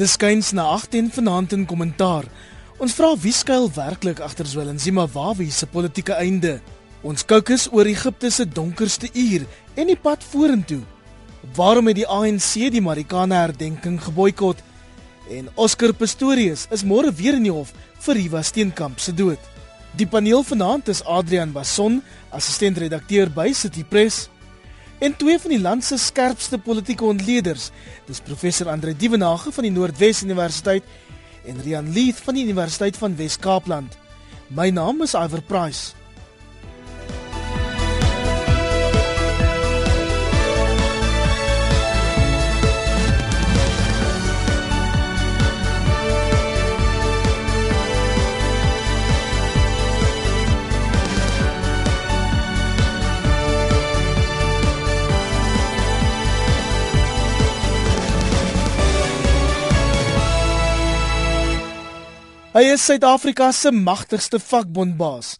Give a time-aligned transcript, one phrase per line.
[0.00, 2.24] Dis skuins na 18 vanaand in kommentaar.
[2.80, 6.54] Ons vra wie skuil werklik agter Zwelinzima Wawi se politieke einde.
[7.04, 9.44] Ons kookus oor Egipte se donkerste uur
[9.76, 10.80] en die pad vorentoe.
[11.52, 14.64] Waarom het die ANC die Marikana herdenking geboikot?
[15.28, 17.74] En Oscar Pistorius is môre weer in die hof
[18.06, 19.52] vir Riva Steenkamp se dood.
[20.00, 22.00] Die paneel vanaand is Adrian Basson,
[22.32, 24.30] assistent-redakteur by City Press,
[25.00, 27.70] en twee van die land se skerpste politieke ontleeders,
[28.06, 30.84] dis professor Andre Dievenage van die Noordwes Universiteit
[31.48, 33.96] en Rian Leith van die Universiteit van Wes-Kaapland.
[34.52, 35.99] My naam is Iver Price.
[62.50, 65.36] Hy is Suid-Afrika se magtigste vakbondbaas.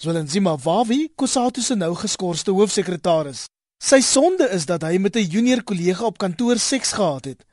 [0.00, 3.42] Zwelinzima Wawi, Kusatu se nou geskorste hoofsekretaris.
[3.84, 7.44] Sy sonde is dat hy met 'n junior kollega op kantoor seks gehad het.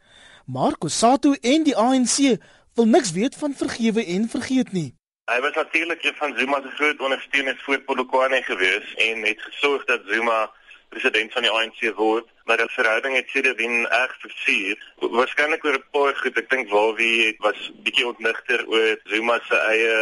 [0.48, 2.40] Maar Kusatu en die ANC
[2.76, 4.96] wil niks weet van vergewe en vergeet nie.
[5.32, 9.86] Hy was natuurlik een van Zuma se groot ondersteuners voor Polokwane gewees en het gesorg
[9.86, 10.52] dat Zuma
[10.92, 14.80] president van die ANC word, maar die verhouding het sedertdien erg versuur.
[15.18, 19.58] Waarskynlik oor 'n paar goed, ek dink waar wie was bietjie ontnigter oor Zuma se
[19.74, 19.96] eie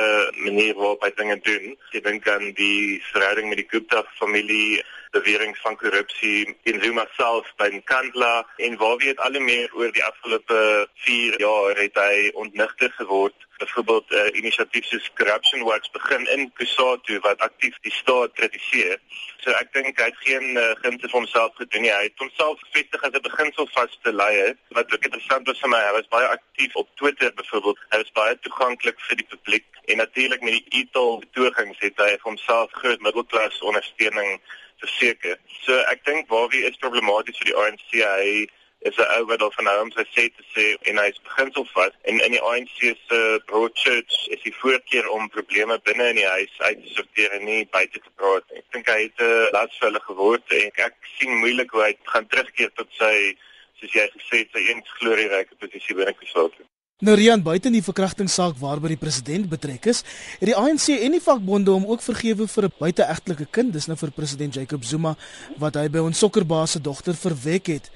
[0.45, 1.77] manier waarop hy dinge doen.
[1.93, 7.45] Ek dink aan die verhouding met die Gupta familie bewering van korrupsie in Zuma self
[7.57, 12.29] by Nkandla en waar wie het al meer oor die afgelope 4 jaar het hy
[12.33, 17.91] ontnigter geword byvoorbeeld 'n uh, inisiatief soos Corruption Watch begin in Kusatu wat aktief die
[18.01, 18.97] staat kritiseer.
[19.43, 21.91] So ek dink hy het geen uh, gunste vir homself gedoen nie.
[21.91, 24.55] Hy het homself gevestig as 'n beginselvaste leier.
[24.77, 27.79] Wat ook interessant was vir my, hy was baie aktief op Twitter byvoorbeeld.
[27.89, 32.17] Hy was baie toeganklik vir die publiek en natuurlik met die e-taal betogings het hy
[32.21, 34.41] homself groot middelklas ondersteuning
[34.79, 35.37] verseker.
[35.65, 37.91] So ek dink waar wie is problematies vir die ANC.
[37.91, 38.47] Hy
[38.87, 41.65] is 'n ou wat al van hom sy sê te sê en hy is beginsel
[41.73, 42.79] vas en in die ANC
[43.09, 47.35] se broad church is die voorkeur om probleme binne in die huis uit te sorteer
[47.37, 48.63] en nie buite te praat nie.
[48.63, 52.71] Ek dink hy het 'n lasvelle geword en ek sien moeilik hoe hy gaan terugkeer
[52.75, 53.35] tot sy
[53.79, 56.63] soos jy gesê het sy eens glorieryke posisie binne Kusatu.
[56.99, 60.01] Nou Rian buite die verkrachtingssaak waarby die president betrek is,
[60.39, 63.95] het die ANC en die vakbonde hom ook vergewe vir 'n buiteegtelike kind, dis nou
[63.95, 65.15] vir president Jacob Zuma
[65.57, 67.89] wat hy by ons sokkerbaas se dogter verwek het.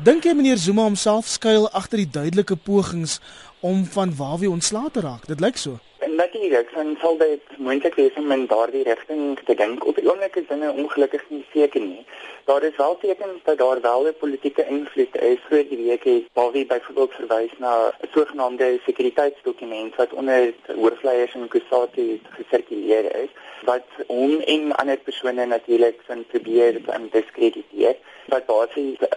[0.00, 3.18] Dink jy meneer Zuma homself skuil agter die duidelike pogings
[3.60, 5.26] om van Wawie ontslae te raak?
[5.28, 5.76] Dit lyk so.
[6.06, 9.84] Natuurlik, dan sal dit moontlik wees om in daardie rigting te dink.
[9.86, 12.06] Op die oomblik is dinge ongelukkig nie seker nie.
[12.44, 15.38] Daar is wel tekens dat daar wel 'n politieke invloed is.
[15.48, 21.48] Voor die week het Wawie byvoorbeeld verwys na 'n sogenaamde sekuriteitsdokument wat onder hoofleiers in
[21.48, 23.30] Kusatu gesirkuleer is
[23.64, 27.96] wat hom en ander persone natuurlik van probeer om diskrediteer
[28.26, 28.44] wat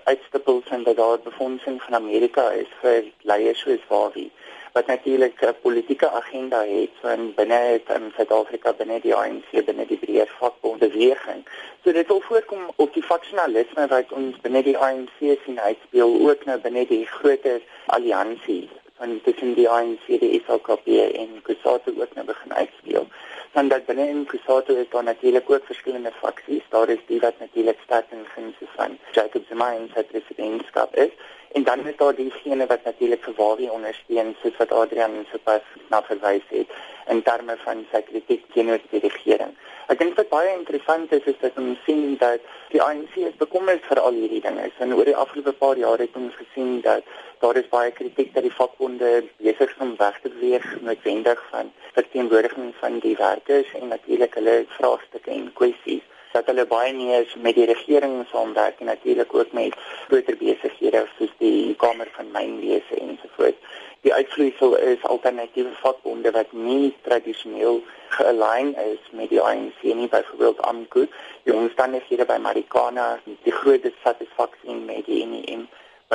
[0.03, 4.31] uitstippel sien dat daar befondsing van Amerika is vir leiers soos Wawie
[4.75, 9.97] wat natuurlik 'n politieke agenda het van binne in Suid-Afrika binne die ANC binne die
[9.97, 11.41] breër vakbond beweging.
[11.83, 16.45] So dit wil voorkom op die faksionalisme wat ons binne die ANC sien uitspeel ook
[16.45, 20.87] nou binne die groter alliansie van tussen die ANC, die SLKP
[21.21, 23.07] en Kusatu ook nou begin uitspeel
[23.55, 26.63] dan dat binne in Kusatu is daar natuurlik ook verskillende faksies.
[26.69, 31.13] Daar is die wat natuurlik sterk in gunste van Jacob Zuma en sy presidentskap is.
[31.51, 36.01] En dan is daar diegene wat natuurlik vir Wawie ondersteun soos wat Adrian sopas na
[36.03, 36.73] verwys het
[37.07, 39.53] in terme van sy kritiek teenoor die regering.
[39.93, 42.41] Ek dink wat baie interessant is is dat ons sien dat
[42.73, 44.71] die ANC is bekommerd vir al hierdie dinge.
[44.79, 47.05] En oor die afgelope paar jare het ons gesien dat
[47.43, 51.71] daar is baie kritiek dat die vakbonde besig is om weg te beweeg noodwendig van
[51.93, 56.03] verteenwoordiging van die werkers en natuurlik hulle vraagstukke en kwessies
[56.35, 59.75] dat hulle baie meer met die regering saamwerk en natuurlik ook met
[60.07, 63.77] groter besighede soos die Kamer van Mynwese ensovoorts.
[64.03, 67.79] Die uitvloeisel is alternatiewe vakbonde wat nie tradisioneel
[68.17, 71.07] gealign is met die ANC nie, byvoorbeeld AMKU.
[71.47, 73.07] Die omstandighede by Marikana,
[73.47, 75.65] die groot satisfaksie met die NEM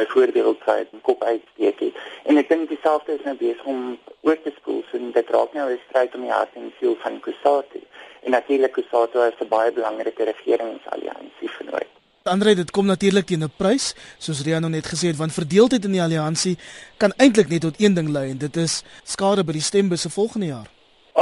[0.00, 2.00] byvoorbeeld sy kop uitsteek het.
[2.29, 5.69] En ek dink dieselfde is nou besig om oor te spoel so dit raak nou
[5.70, 7.81] 'n stryd om die hart en siel van Kusatu.
[8.25, 11.91] En natuurlik Kusatu is 'n baie belangrike regeringsalliansie vir nooit.
[12.23, 15.93] Andre dit kom natuurlik teen 'n prys soos Riano net gesê het want verdeeldheid in
[15.93, 16.58] die alliansie
[16.97, 20.47] kan eintlik net tot een ding lei en dit is skade by die stembusse volgende
[20.47, 20.69] jaar.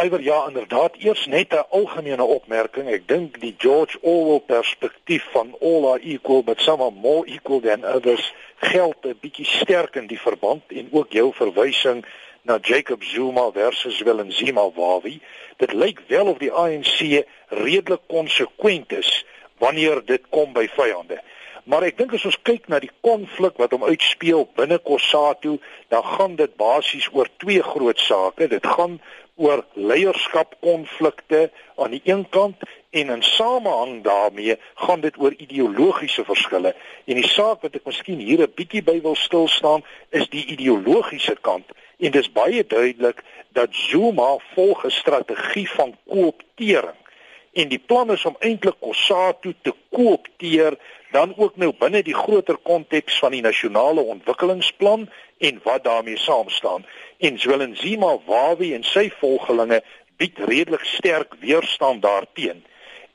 [0.04, 2.88] Iwer ja, inderdaad, eers net 'n algemene opmerking.
[2.88, 7.60] Ek dink die George Orwell perspektief van all are equal but some are more equal
[7.60, 12.04] than others geld 'n bietjie sterk in die verband en ook jou verwysing
[12.42, 15.20] na Jacob Zuma versus Willem Zimbabwe.
[15.56, 19.24] Dit lyk wel of die ANC redelik konsekwent is
[19.58, 21.20] wanneer dit kom by vyande.
[21.68, 25.58] Maar ek dink as ons kyk na die konflik wat hom uitspeel binne Kossatu,
[25.92, 28.48] dan gaan dit basies oor twee groot sake.
[28.48, 28.96] Dit gaan
[29.38, 36.74] oor leierskapkonflikte aan die een kant en in samehang daarmee gaan dit oor ideologiese verskille.
[37.04, 40.46] En die saak wat ek miskien hier 'n bietjie by wil stil staan, is die
[40.46, 41.66] ideologiese kant.
[41.98, 46.98] En dit is baie duidelik dat Zuma volg 'n strategie van kooptering
[47.58, 50.76] en die plan is om eintlik Kossatu te koopteer
[51.10, 55.08] dan ook nou binne die groter konteks van die nasionale ontwikkelingsplan
[55.38, 56.86] en wat daarmee saamstaan.
[57.18, 59.82] En Zwelenzima Wawi en sy volgelinge
[60.16, 62.64] bied redelik sterk weerstand daarteen.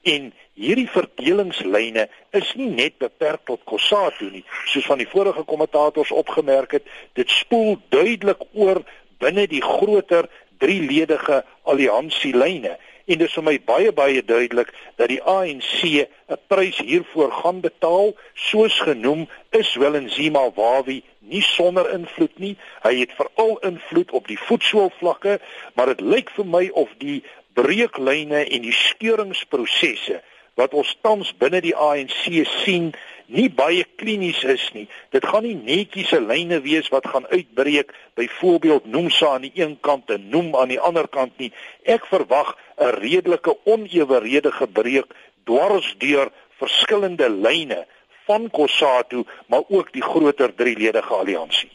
[0.02, 6.12] En hierdie verdelingslyne is nie net beperk tot Kossatu nie, soos van die vorige kommentators
[6.12, 6.88] opgemerk het,
[7.18, 8.84] dit spoel duidelik oor
[9.24, 10.30] binne die groter
[10.60, 16.78] drieledige alliansielyne en dit is vir my baie baie duidelik dat die ANC 'n prys
[16.78, 18.16] hiervoor gaan betaal.
[18.34, 22.58] Soos genoem is Willenzima Wawi nie sonder invloed nie.
[22.84, 25.40] Hy het veral invloed op die voetsoolvlakke
[25.74, 27.24] maar dit lyk vir my of die
[27.54, 30.22] breuklyne en die skeuringsprosesse
[30.56, 32.94] wat ons tans binne die ANC sien
[33.28, 34.88] nie baie klinies is nie.
[35.12, 40.10] Dit gaan nie netjiese lyne wees wat gaan uitbreek byvoorbeeld Nomsa aan die een kant
[40.10, 41.52] en Nom aan die ander kant nie.
[41.86, 45.14] Ek verwag 'n redelike oneweredige breuk
[45.46, 47.86] dwars deur verskillende lyne
[48.26, 51.72] van Kossatu maar ook die groter drieledige alliansie.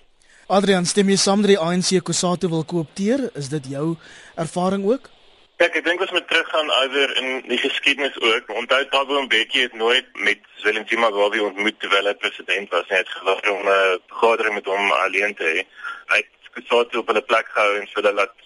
[0.49, 3.31] Adrian, stem jy saam dat die ANC Kossatu wil koopteer?
[3.37, 3.97] Is dit jou
[4.35, 5.11] ervaring ook?
[5.59, 8.51] Kijk, ek dink ons moet teruggaan oor in die geskiedenis ook.
[8.61, 12.85] Onthou Thabo Mbeki het nooit met Willem Zimbabwe ontmoet terwyl hy president was.
[12.93, 15.65] Hy het gewag om 'n uh, vergadering met hom alleen te hê.
[16.13, 18.37] Hy het gesout op 'n plek gehou en so dat laat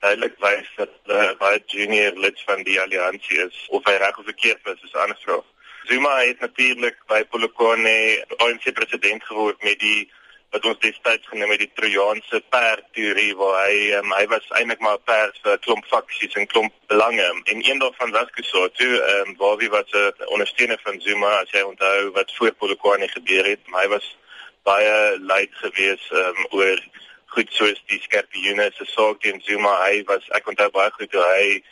[0.00, 4.18] duidelik wys dat hy uh, baie junior lid van die alliansie is of hy reg
[4.18, 5.46] of verkeerd was, is 'n ander vraag.
[5.84, 10.10] Zuma het natuurlik by Polokwane ANC president geword met die
[10.56, 14.80] wat ons destyds genoem het die Trojaanse perd teorie waar hy um, hy was eintlik
[14.84, 17.28] maar 'n perd vir 'n klomp faksies en klomp belange.
[17.52, 21.60] En een daarvan was ehm um, waar wie wat 'n ondersteuner van Zuma as jy
[21.60, 23.60] onthou wat voor Polokwane gebeur het.
[23.66, 24.16] Maar hy was
[24.62, 26.78] baie leid geweest um, oor
[27.26, 29.74] goed soos die skerpioene se saak teen Zuma.
[29.84, 31.62] Hy was ek onthou baie goed hoe hy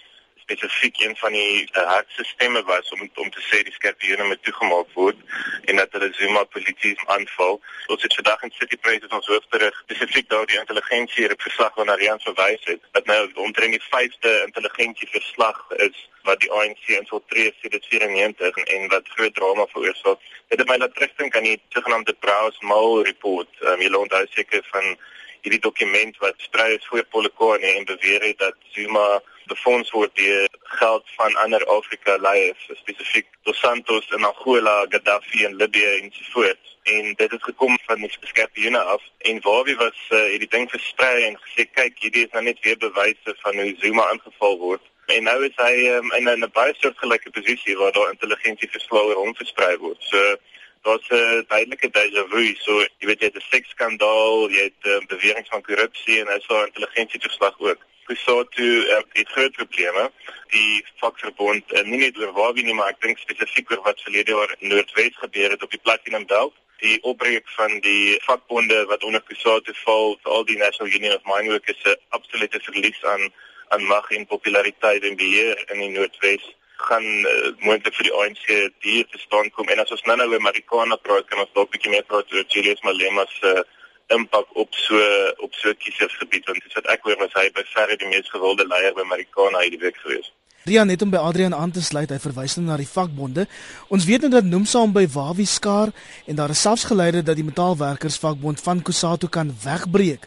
[0.44, 4.90] spesifiek een van die hardste stemme was om om te sê die skerpioene moet toegemaak
[4.98, 5.20] word
[5.64, 7.60] en dat hulle Zuma polities aanval.
[7.92, 11.94] Ons het vandag in City Press het ons hoofberig spesifiek daar die intelligensie verslag waarna
[12.00, 12.82] Rian verwys het.
[12.96, 18.88] Dat nou omtrent die 5de intelligensie verslag is wat die ANC infiltreer sedert 94 en,
[18.88, 20.20] wat groot drama veroorsaak.
[20.48, 23.50] Dit het my laat terugdink aan die sogenaamde Browse-Mole report.
[23.60, 24.96] Um, jy onthou seker van
[25.44, 30.48] hierdie dokument wat sprei is voor Polokwane en beweer het dat Zuma befonds word deur
[30.78, 36.24] geld van ander Afrika leiers, spesifiek Dos Santos in Angola, Gaddafi in Libië en so
[36.32, 36.72] voort.
[36.82, 40.70] En dit het gekom van die skerpioene af en waar wie was uh, hierdie ding
[40.70, 44.90] versprei en gesê kyk, hierdie is nou net weer bewyse van hoe Zuma aangeval word.
[45.06, 49.36] En nou is hy um, in 'n baie soortgelyke posisie waar daar intelligensie verslae rond
[49.36, 50.00] versprei word.
[50.12, 50.36] So
[50.84, 52.54] daar's 'n duidelike déjà vu.
[52.54, 56.32] So, jy weet jy het 'n seksskandaal, jy het 'n um, bewering van korrupsie en
[56.32, 57.80] hy's daar intelligensieverslag ook.
[58.08, 60.10] Kusatu uh, het groot probleme.
[60.54, 64.02] Die vakverbond, uh, nie net oor waar wie nie, maar ek dink spesifiek oor wat
[64.06, 66.56] verlede jaar in Noordwes gebeur het op die Platinum Belt.
[66.84, 71.50] Die opbreek van die vakbonde wat onder Kusatu val, al die National Union of Mine
[71.54, 73.32] Workers se absolute verlies aan
[73.68, 76.44] aan mag en populariteit en beheer in die Noordwes
[76.76, 78.44] gaan uh, moontlik vir die ANC
[78.84, 81.70] hier te staan kom en as ons nou nou oor Marikana praat kan ons dalk
[81.70, 83.64] 'n bietjie meer praat oor Julius Malema se uh,
[84.12, 85.00] impak op so
[85.44, 88.66] op so kiesersgebied want dit wat ek hoor was hy by verre die mees gewilde
[88.68, 90.32] leier by Marikana hierdie week gewees.
[90.64, 93.44] Rian net om by Adrian aan te sluit, hy verwys nou na die vakbonde.
[93.92, 95.92] Ons weet nou dat Nomsa hom by Wawi skaar
[96.24, 100.24] en daar is selfs geleide dat die metaalwerkersvakbond van Kusatu kan wegbreek.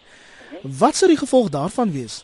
[0.62, 2.22] Wat sou die gevolg daarvan wees?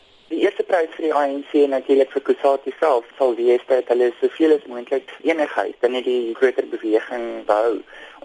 [0.74, 4.64] Prys vir die ANC en natuurlik vir Kusatu self sal wees dat hulle soveel as
[4.66, 7.76] moontlik enigheid binne die groter beweging bou.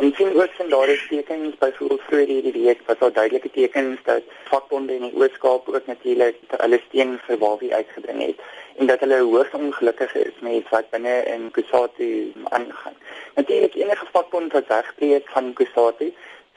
[0.01, 4.01] Ons sien ook van daar is tekens byvoorbeeld vroeër hierdie week was daar duidelike tekens
[4.07, 8.41] dat vakbonde in die Oos-Kaap ook natuurlik hulle steen vir Wawie uitgebring het
[8.81, 12.09] en dat hulle hoogs ongelukkig is met wat binne in Kusatu
[12.49, 12.97] aangaan.
[13.37, 16.09] Natuurlik enige vakbond wat wegbreek van Kusatu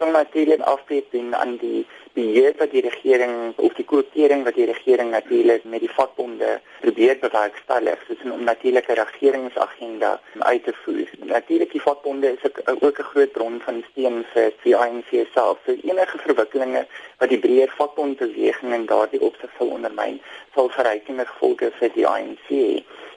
[0.02, 4.66] sal natuurlik afbreek doen aan die beheer wat die regering of die koöptering wat die
[4.66, 11.08] regering natuurlik met die vakbonde probeer bewerkstellig soos 'n natuurlike regeringsagenda uit te voer.
[11.34, 12.42] Natuurlik die vakbonde is
[12.86, 15.58] ook 'n groot bron van steun vir die ANC self.
[15.66, 16.86] So enige verwikkelinge
[17.18, 20.20] wat die breër vakbondbeweging en daardie opsig sal ondermyn,
[20.54, 22.48] sal verrykende gevolge vir die ANC.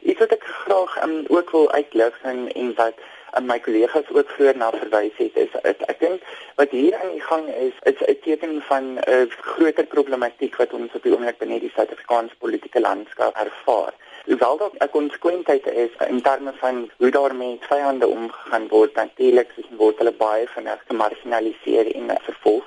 [0.01, 2.93] Iets wat ek graag um, ook wil uitlig en en wat
[3.37, 6.27] en my kollegas ook vroeër na verwys het is ek, ek dink
[6.59, 9.25] wat hier aan die gang is is 'n teken van 'n uh,
[9.55, 13.93] groter problematiek wat ons op die oomblik binne die Suid-Afrikaanse politieke landskap ervaar.
[14.29, 19.97] Hoewel dit 'n konsekwentheid is in terme van hoe daarmee vyande omgegaan word, natuurlik word
[19.97, 22.63] hulle baie vinnig gemarginaliseer en vervolg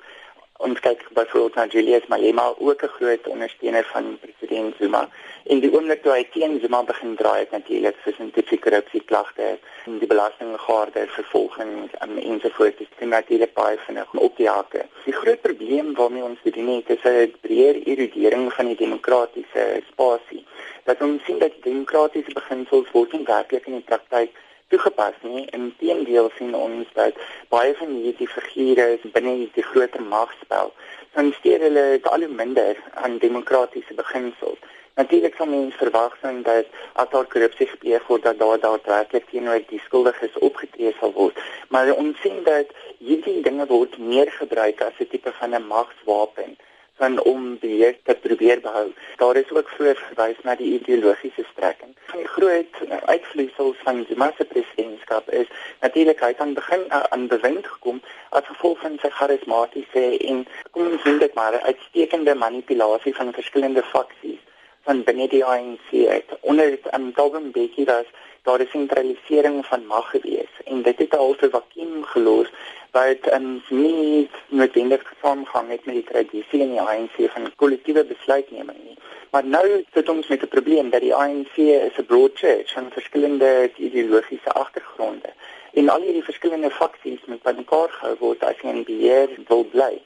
[0.59, 5.09] ons kyk byvoorbeeld na Julius Malema ook 'n groot ondersteuner van president Zuma
[5.49, 9.47] en die oomblik toe hy teen Zuma begin draai het natuurlik vir scientific korrupsie klagte
[9.88, 11.71] en die belastinggaarde vervolging
[12.05, 14.85] en ensovoorts dis natuurlik baie vinnig op die hake.
[15.07, 19.64] Die groot probleem waarmee ons te doen het is 'n breër erodering van die demokratiese
[19.90, 20.45] spasie.
[20.85, 24.31] Dat ons sien dat demokratiese beginsels word nie werklik in die praktyk
[24.69, 25.47] toegepas nie.
[25.50, 27.14] Inteendeel sien ons dat
[27.49, 30.73] baie van hierdie figure binne die groter magspel
[31.14, 34.61] dan steur hulle al hoe minder aan demokratiese beginsels.
[34.99, 36.67] Natuurlik sal mens verwag sien dat
[37.00, 41.37] as daar korrupsie gebeur word dat daar daadwerklik teenoor die skuldiges opgetree sal word.
[41.69, 46.57] Maar ons sien dat hierdie dinge word meer gebruik as 'n tipe van 'n magswapen
[46.99, 48.88] van om beheer te probeer behou.
[49.17, 51.95] Daar is ook verwys na die ideologiese strekking.
[52.11, 52.75] Van die groot
[53.05, 55.47] uitvloeisels van die masse presidentskap is
[55.81, 60.90] natuurlik hy kan begin uh, aan bewind gekom as gevolg van sy charismatiese en kom
[60.90, 64.43] ons sê dit maar uitstekende manipulasie van verskillende faksies
[64.88, 66.30] van binne die ANC uit.
[66.40, 68.09] Onder um, Dalton Bekkie was
[68.42, 72.49] daar 'n sentralisering van mag gewees en dit het 'n vakuum gelos
[72.90, 78.78] wat um, nie noodwendig saamgang het met die tradisie in die ANC van kollektiewe besluitneming
[78.85, 78.99] nie.
[79.30, 82.90] Maar nou sit ons met 'n probleem dat die ANC is 'n broad church van
[82.90, 85.30] verskillende ideologiese agtergronde
[85.73, 89.64] en al hierdie verskillende faksies moet by mekaar gehou word as jy in beheer wil
[89.64, 90.00] bly.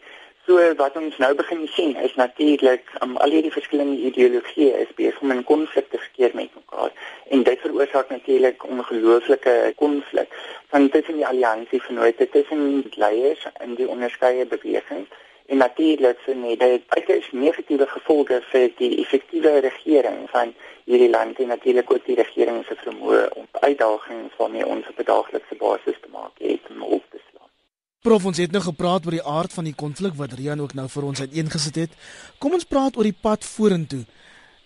[0.47, 5.21] So wat ons nou begin sien is natuurlik um, al hierdie verskillende ideologieë is besig
[5.23, 6.91] om in konflik te verkeer met mekaar.
[7.31, 10.35] En dit veroorsaak natuurlik ongelooflike konflik.
[10.75, 15.09] Van tussen die alliansie vennote tussen leiers in die onderskeie bewegings
[15.47, 21.55] en natuurlik sien dit uiters negatiewe gevolge vir die effektiewe regering van hierdie land en
[21.55, 26.35] natuurlik ook die regering se vermoë om uitdagings waarmee ons op daaglikse basis te maak
[26.51, 27.23] het om op te
[28.03, 30.89] Prof ons het nou gepraat oor die aard van die konflik wat Rian ook nou
[30.91, 31.93] vir ons uiteengesit het.
[32.43, 34.01] Kom ons praat oor die pad vorentoe.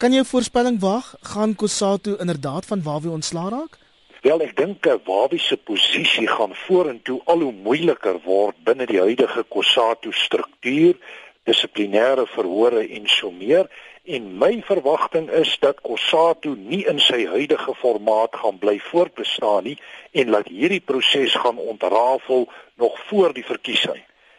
[0.00, 1.14] Kan jy 'n voorspelling waag?
[1.21, 3.76] Gaan Kusatu inderdaad van Wawie ontslaa raak?
[4.23, 9.45] Wel, ek dink Wawie se posisie gaan vorentoe al hoe moeiliker word binne die huidige
[9.45, 10.97] Kusatu struktuur,
[11.45, 13.69] dissiplinêre verhore en so meer
[14.06, 19.76] en my verwagting is dat Kossatu nie in sy huidige formaat gaan bly voortbestaan nie
[20.12, 23.98] en dat hierdie proses gaan ontrafel nog voor die verkiesing.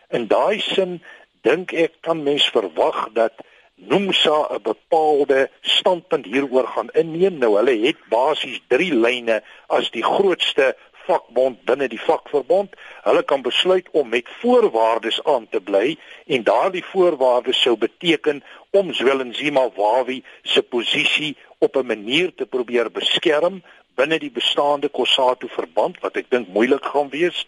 [0.09, 1.01] In daai sin
[1.43, 3.43] dink ek kan mens verwag dat
[3.77, 7.37] Nomsa 'n bepaalde standpunt hieroor gaan inneem.
[7.37, 10.75] Nou hulle het basies 3 lyne as die grootste
[11.07, 12.75] vakbond binne die vakverbond.
[13.07, 15.95] Hulle kan besluit om met voorwaardes aan te bly
[16.27, 22.91] en daardie voorwaardes sou beteken om Zwelenzima Wawi se posisie op 'n manier te probeer
[22.91, 23.63] beskerm
[23.95, 27.45] binne die bestaande Kossatu verband wat ek dink moeilik gaan wees.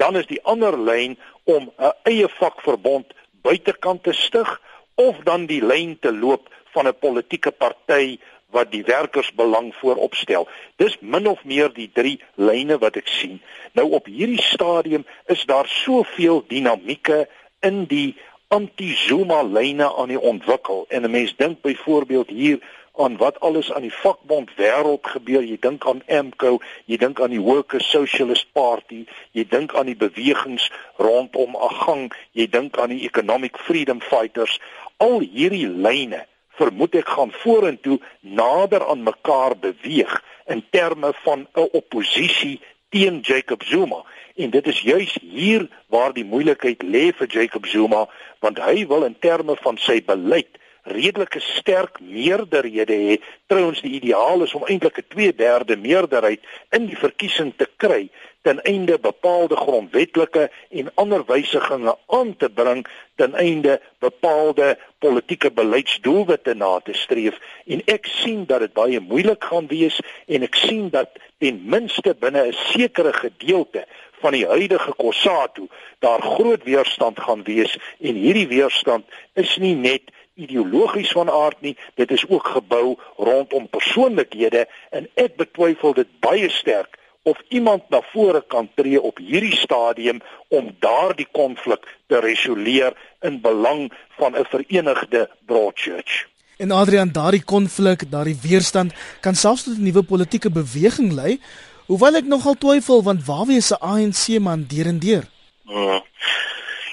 [0.00, 3.06] Dan is die ander lyn om 'n eie vakverbond
[3.42, 4.60] buitekant te stig
[4.94, 8.18] of dan die lyn te loop van 'n politieke party
[8.50, 10.48] wat die werkersbelang voorop stel.
[10.76, 13.40] Dis min of meer die drie lyne wat ek sien.
[13.72, 17.26] Nou op hierdie stadium is daar soveel dinamieke
[17.60, 18.16] in die
[18.50, 20.84] anti-Zuma lyne aan die ontwikkel.
[20.88, 22.58] En 'n mens dink byvoorbeeld hier
[22.96, 25.42] aan wat alles aan die vakbond wêreld gebeur.
[25.42, 29.96] Jy dink aan AMCO, jy dink aan die Workers Socialist Party, jy dink aan die
[29.96, 34.60] bewegings rondom Agang, jy dink aan die Economic Freedom Fighters.
[34.96, 36.26] Al hierdie lyne
[36.60, 40.12] vermoed ek gaan vorentoe nader aan mekaar beweeg
[40.52, 44.04] in terme van 'n oppositie teen Jacob Zuma.
[44.36, 48.08] En dit is juis hier waar die moeilikheid lê vir Jacob Zuma
[48.40, 53.22] want hy wil in terme van sy beleid redelike sterk meerderhede het.
[53.46, 58.10] Trouens die ideaal is om eintlik 'n 2/3 meerderheid in die verkiesing te kry
[58.42, 66.54] ten einde bepaalde grondwetlike en ander wysigings aan te bring ten einde bepaalde politieke beleidsdoelwitte
[66.54, 70.88] na te streef en ek sien dat dit baie moeilik gaan wees en ek sien
[70.94, 73.84] dat ten minste binne 'n sekere gedeelte
[74.20, 75.68] van die huidige Kossatu
[75.98, 80.12] daar groot weerstand gaan wees en hierdie weerstand is nie net
[80.44, 86.48] ideologies van aard nie dit is ook gebou rondom persoonlikhede en ek betwyfel dit baie
[86.50, 92.96] sterk of iemand na vore kan tree op hierdie stadium om daardie konflik te resoleer
[93.20, 96.26] in belang van 'n verenigde Broadchurch.
[96.56, 101.40] En Adrian, daardie konflik, daardie weerstand kan selfs tot 'n nuwe politieke beweging lei,
[101.86, 105.24] hoewel ek nogal twyfel want waar wie se ANC man derendeer.
[105.64, 106.02] Hmm.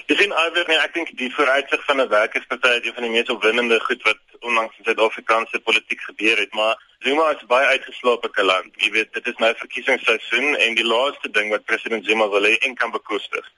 [0.08, 3.10] Dis in alweer nee, ek dink die vooruitsig van 'n werkersparty is een van die
[3.12, 8.30] mees opwindende goed wat onlangs in Suid-Afrikaanse politiek gebeur het, maar Zuma is baie uitgeslope
[8.30, 8.72] kaland.
[8.84, 12.54] Jy weet, dit is nou verkiesingsseisoen en die laaste ding wat president Zuma wil hê
[12.56, 13.52] en kan bekostig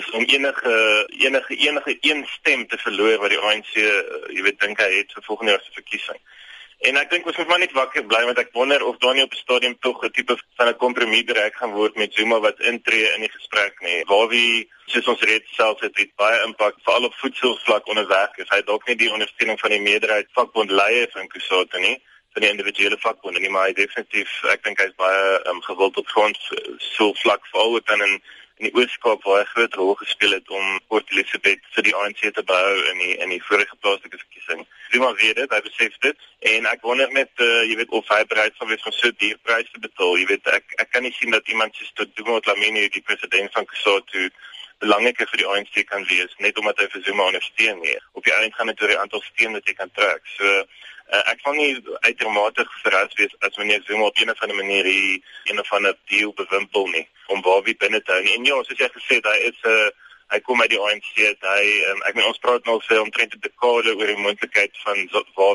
[0.00, 0.74] is om enige
[1.16, 5.12] enige enige een stem te verloor wat die ANC, eh, jy weet, dink hy het
[5.16, 6.20] vir volgende jaar se verkiesing.
[6.86, 9.24] En ek dink ons moet maar net wakker bly want ek wonder of daar nie
[9.26, 12.60] op 'n stadium tog 'n tipe van 'n kompromie bereik gaan word met Zuma wat
[12.60, 14.04] intree in die gesprek nie.
[14.06, 18.48] Waar wie soos ons reeds self het, het baie impak veral op voedselvlak onder werkers.
[18.48, 21.98] Hy het dalk nie die ondersteuning van die meerderheid vakbond leiers in Kusota nie
[22.32, 26.06] van die individuele vakbonde nie, maar hy definitief ek dink hy's baie um, gewild op
[26.06, 26.38] grond
[26.78, 28.22] so vlak veral dan in
[28.56, 32.44] in die Ooskaap hy groot rol gespeel het om Port Elizabeth vir die ANC te
[32.48, 34.64] bou in die in die vorige plaaslike verkiesing.
[34.96, 38.22] Maar weet dit, hy besef dit en ek wonder net uh, jy weet of hy
[38.30, 40.16] bereid sal wees om so duur pryse te betaal.
[40.22, 43.68] Jy weet ek ek kan nie sien dat iemand soos Todimo Dlamini die president van
[43.68, 44.30] Kusatu
[44.80, 47.96] belangriker vir die ANC kan wees net omdat hy vir Zuma ondersteun nie.
[48.16, 50.24] Op die einde gaan dit oor die aantal stemme wat jy kan trek.
[50.36, 50.56] So
[51.06, 54.84] Uh, ek kan nie uitermate verras wees as wanneer Zuma op 'n of ander manier
[54.84, 58.34] hier een of ander deal bewimpel nie om wie binne te hou nie.
[58.34, 59.90] En ja, soos jy gesê het, hy is 'n uh,
[60.34, 63.44] hy kom uit die ANC, hy um, ek meen ons praat nou veel omtrent die
[63.46, 65.06] dekade oor die moontlikheid van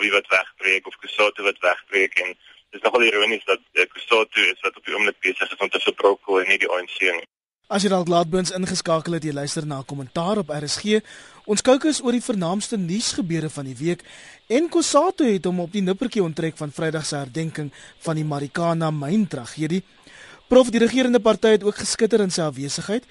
[0.04, 4.48] wie wat wegbreek of Kusatu wat wegbreek en dit is nogal ironies dat uh, Kusatu
[4.48, 7.28] is wat op die oomblik besig is om te verbrokel en nie die ANC nie.
[7.72, 11.00] As jy dalk laatbins ingeskakel het, jy luister na 'n kommentaar op RSG.
[11.46, 14.04] Ons kookus oor die vernaamste nuusgebeure van die week
[14.52, 17.70] en Kosato het hom op die nippertjie onttrek van Vrydag se herdenking
[18.04, 19.80] van die Marikana myn tragedie.
[20.52, 23.08] Prof die regerende party het ook geskitter in sy afwesigheid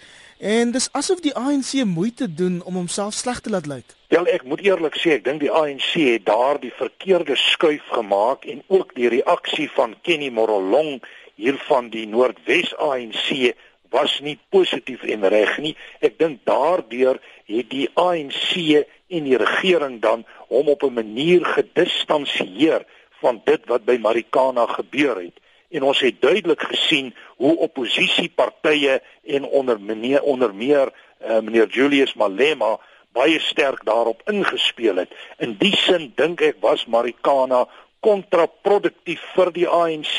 [0.52, 3.96] en dis asof die ANC moeite doen om homself sleg te laat lyk.
[4.12, 8.60] Ja, ek moet eerlik sê, ek dink die ANC het daardie verkeerde skuif gemaak en
[8.68, 11.00] ook die reaksie van Kenny Morolong
[11.40, 13.54] hier van die Noordwes ANC
[13.90, 15.72] was nie positief en reg nie.
[16.04, 17.16] Ek dink daardeur
[17.48, 22.84] het die ANC en die regering dan hom op 'n manier gedistansieer
[23.22, 25.36] van dit wat by Marikana gebeur het.
[25.70, 32.14] En ons het duidelik gesien hoe oppositiepartye en onder meneer onder meer uh, meneer Julius
[32.14, 32.78] Malema
[33.12, 35.12] baie sterk daarop ingespeel het.
[35.38, 37.66] In die sin dink ek was Marikana
[38.00, 40.18] kontraproduktief vir die ANC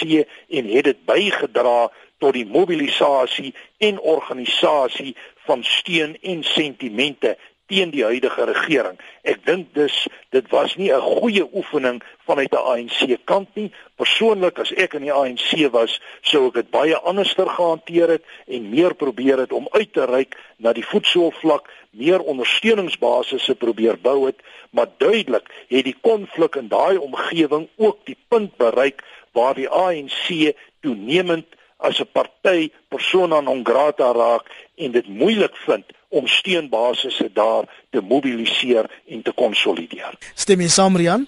[0.50, 1.90] en het dit bygedra
[2.22, 5.16] tot die mobilisasie en organisasie
[5.48, 7.38] van steun en sentimente
[7.72, 9.00] teen die huidige regering.
[9.24, 9.96] Ek dink dus
[10.36, 13.72] dit was nie 'n goeie oefening vanuit die ANC kant nie.
[13.96, 18.70] Persoonlik as ek in die ANC was, sou ek dit baie anderster gehanteer het en
[18.70, 24.40] meer probeer het om uit te reik na die voedselvlak, meer ondersteuningsbasisse probeer bou het,
[24.72, 30.54] maar duidelik het die konflik in daai omgewing ook die punt bereik waar die ANC
[30.82, 31.46] toenemend
[31.82, 38.02] as 'n party persona non grata raak en dit moeilik vind om steunbasisse daar te
[38.02, 40.14] mobiliseer en te konsolideer.
[40.36, 41.28] Stem jy saam, Rian?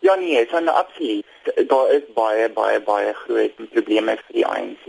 [0.00, 1.24] Ja nee, is absoluut.
[1.54, 4.86] Daar is baie baie baie groot probleme vir die ANC.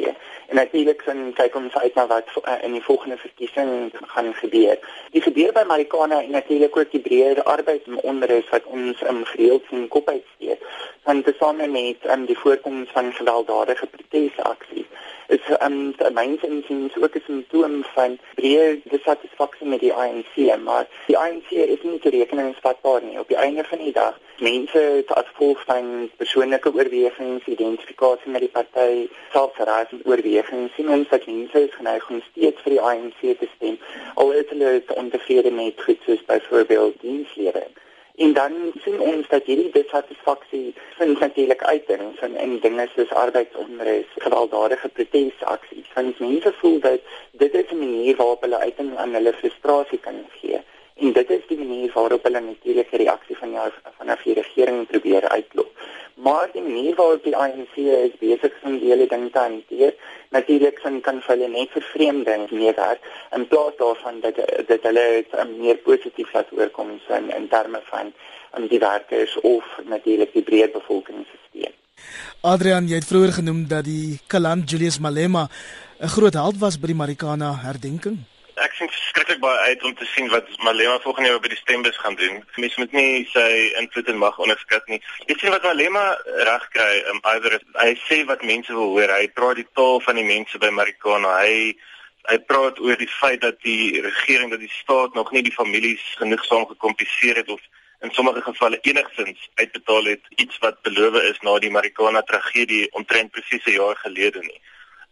[0.50, 4.80] En natuurlik sien kyk ons uit na wat uh, in die volgende verkiesing gaan gebeur.
[5.14, 9.88] Die gebeur by Marikana en natuurlik ook die breër arbeidsonderus wat ons in gereeld sien
[9.88, 10.66] kop uitsteek.
[11.04, 14.90] Want tesame met um, die voorkoms van gewelddadige protesaksies
[15.30, 20.88] is um in sien ook is 'n simptoom van breër dissatisfaksie met die ANC, maar
[21.06, 23.20] die ANC is nie te rekeningsvatbaar nie.
[23.20, 26.10] Op die einde van die dag, mense as gevolg van
[26.50, 32.22] persoonlike oorwegings, identifikasie met die party, selfverrassing oorwegings, sien ons dat mense is geneig om
[32.32, 33.78] steeds vir die ANC te stem,
[34.16, 37.76] al is hulle ontevrede met goed soos byvoorbeeld dienslewering.
[38.18, 43.14] En dan sien ons dat hierdie dissatisfaksie vind natuurlik uit in van in dinge soos
[43.14, 45.94] arbeidsonrus, gewelddadige protesaksies.
[45.94, 47.00] Want mense voel dat
[47.32, 50.60] dit is 'n manier waarop hulle uiting aan hulle frustrasie kan gee.
[51.00, 54.88] En dit is die manier waarop hulle natuurlik die reaksie van die van die regering
[54.88, 55.72] probeer uitlok.
[56.24, 59.94] Maar die manier waarop die ANC is besig om die hele ding te hanteer,
[60.36, 63.06] natuurlik kan kan hulle net vervreemding meewerk
[63.38, 65.06] in plaas daarvan dat dat hulle
[65.58, 68.12] meer positief laat oorkom in in terme van
[68.52, 71.78] aan die werkers of natuurlik die breë bevolkingsstelsel.
[72.42, 75.48] Adrian, jy het vroeër genoem dat die Kaland Julius Malema
[76.00, 78.20] 'n groot held was by die Marikana herdenking
[78.66, 81.98] ek sien skrikkelik baie uit om te sien wat Malema volgende jaar by die stembus
[81.98, 82.42] gaan doen.
[82.56, 83.48] Mens moet nie sy
[83.82, 85.00] invloed en mag onderskat nie.
[85.30, 86.04] Jy sien wat Malema
[86.50, 89.14] reg kry, um, either hy sê wat mense wil hoor.
[89.16, 91.36] Hy praat die taal van die mense by Marikana.
[91.44, 91.76] Hy
[92.30, 96.04] hy praat oor die feit dat die regering dat die staat nog nie die families
[96.20, 97.64] genoegsaam gekompenseer het of
[98.06, 103.32] in sommige gevalle enigstens uitbetaal het iets wat beloof is na die Marikana tragedie omtrent
[103.32, 104.62] presies 'n jaar gelede nie.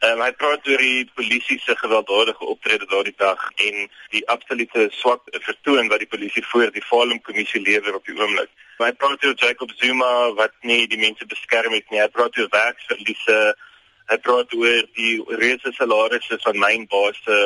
[0.06, 5.24] Um, hy praat oor die polisie se gewelddadige optrede daardie dag en die absolute swak
[5.42, 8.52] vertoon wat die polisie voor die Fallen kommissie lewer op die oomblik.
[8.78, 12.04] Hy praat oor Jacob Zuma wat nie die mense beskerm het nie.
[12.04, 13.40] Hy praat oor werksverliese.
[14.12, 17.40] Hy praat oor die reuse salarisse van mynbase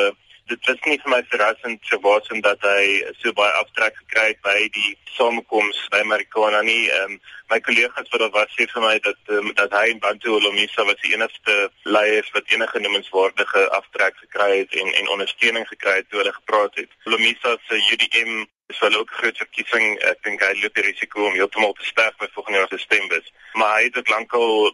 [0.51, 2.83] dit was nie vir my verrassend so waasin dat hy
[3.21, 6.83] so baie aftrek gekry het by die samekoms by Marikana nie.
[6.89, 9.99] Ehm um, my kollegas wat daar was sê vir my dat um, dat hy in
[10.03, 15.67] Bantu Olomisa was die enigste leier wat enige noemenswaardige aftrek gekry het en en ondersteuning
[15.73, 16.95] gekry het toe hulle gepraat het.
[17.07, 19.99] Olomisa se UDM is wel ook groot verkiesing.
[20.11, 23.31] Ek dink hy loop die risiko om heeltemal te sterf by volgende jaar se stembus.
[23.59, 24.71] Maar hy het dit lankal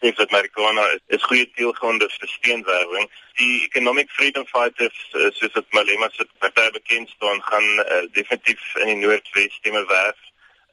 [0.00, 3.08] sê dat Marikana is, is goeie deelgronde vir steenwerwing.
[3.40, 8.62] Die Economic Freedom Fighters uh, soos dit Malema se party bekend staan gaan uh, definitief
[8.82, 10.20] in die Noordwes stemme werf.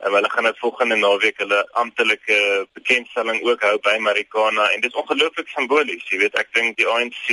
[0.05, 4.91] Um, hulle gaan dit volgende naweek hulle amptelike bekendstelling ook hou by Marikana en dit
[4.91, 6.05] is ongelooflik simbolies.
[6.11, 7.23] Jy weet, ek dink die ANC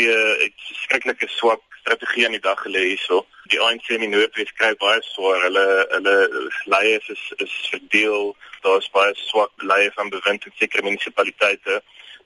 [0.43, 3.25] het skrikkelike swak strategie aan die dag gelê hierso.
[3.53, 5.43] Die ANC in die Noordwes kry baie swaar.
[5.47, 6.17] Hulle hulle
[6.73, 8.33] leiers is is verdeel.
[8.65, 11.83] Daar's baie swak leiers van bewind in sekere munisipaliteite.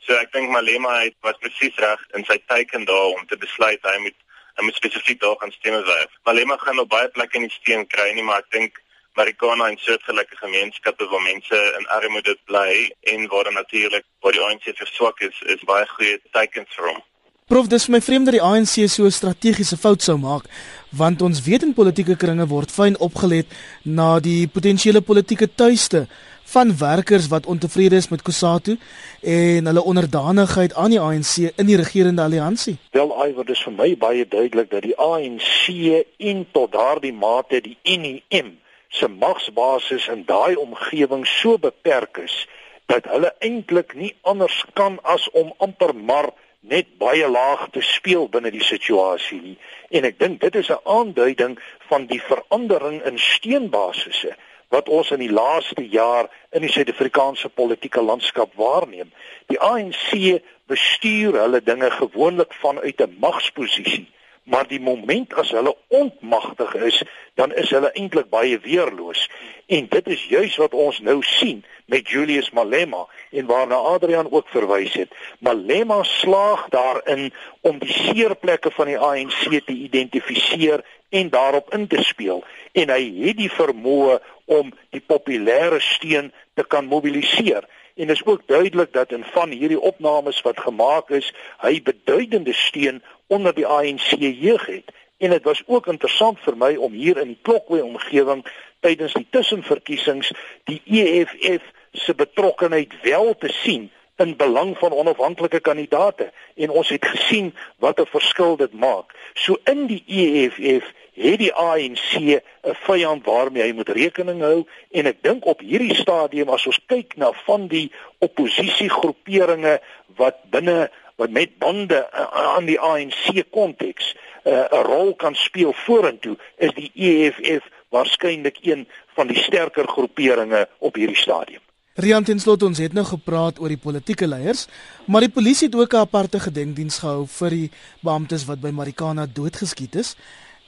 [0.07, 3.83] So ek dink Malema het was presies reg in sy teiken daar om te besluit
[3.93, 4.19] hy moet
[4.59, 6.15] hy moet spesifiek daar gaan stemme werf.
[6.27, 8.81] Malema gaan op baie plekke in die steen kry nie, maar ek dink
[9.19, 14.71] Marikana en soortgelyke gemeenskappe waar mense in armoede bly en waar natuurlik waar die ANC
[14.81, 17.01] verswak is, is baie goeie teikens vir hom.
[17.49, 20.45] Prof, dis vir my vreemd dat die ANC so 'n strategiese fout sou maak,
[20.93, 23.47] want ons weet in politieke kringe word fyn opgelet
[23.85, 26.07] na die potensiële politieke tuiste
[26.45, 28.77] van werkers wat ontevrede is met Kusatu
[29.23, 32.77] en hulle onderdanigheid aan die ANC in die regerende alliansie.
[32.91, 35.73] Wel, Iver, dis vir my baie duidelik dat die ANC
[36.17, 38.59] in tot daardie mate die NEM
[38.89, 42.47] se magsbasis in daai omgewing so beperk is
[42.87, 46.29] dat hulle eintlik nie anders kan as om amper maar
[46.69, 49.57] net baie laag te speel binne die situasie nie.
[49.91, 54.37] En ek dink dit is 'n aanduiding van die verandering in steenbasisse
[54.69, 59.13] wat ons in die laaste jaar in die Suid-Afrikaanse politieke landskap waarneem.
[59.47, 64.09] Die ANC bestuur hulle dinge gewoonlik vanuit 'n magsposisie
[64.49, 67.03] maar die moment as hulle ontmagtig is,
[67.37, 69.27] dan is hulle eintlik baie weerloos.
[69.67, 74.49] En dit is juis wat ons nou sien met Julius Malema en waarna Adrian ook
[74.49, 75.13] verwys het.
[75.45, 77.29] Malema slaag daarin
[77.61, 83.03] om die seerplekke van die ANC te identifiseer en daarop in te speel en hy
[83.23, 84.19] het die vermoë
[84.59, 87.65] om die populêre steun te kan mobiliseer.
[87.99, 93.03] En is ook duidelik dat in van hierdie opnames wat gemaak is, hy beduidende steun
[93.27, 94.93] onder die ANC jeug het.
[95.19, 98.45] En dit was ook interessant vir my om hier in die Klokwe omgewing
[98.87, 100.31] tydens die tussenverkiesings
[100.71, 107.05] die EFF se betrokkeheid wel te sien in belang van onafhanklike kandidaate en ons het
[107.07, 109.15] gesien wat 'n verskil dit maak.
[109.35, 112.43] So in die EFF het die ANC 'n
[112.87, 117.17] vyand waarmee hy moet rekening hou en ek dink op hierdie stadium as ons kyk
[117.17, 119.81] na van die oppositiegroeperinge
[120.17, 126.37] wat binne wat met bande aan die ANC konteks uh, 'n rol kan speel vorentoe
[126.57, 131.61] is die EFF waarskynlik een van die sterker groeperinge op hierdie stadium.
[131.99, 134.69] Rian tenslot ons het nou gepraat oor die politieke leiers,
[135.11, 137.71] maar die polisie het ook 'n aparte gedenkdiens gehou vir die
[138.07, 140.15] beamptes wat by Marikana doodgeskiet is.